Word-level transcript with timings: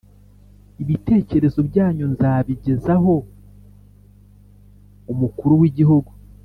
ibitekerezo 0.83 1.59
byanyu 1.69 2.05
nzabigezaho 2.13 3.13
umukuru 5.11 5.53
wigihugu 5.61 6.11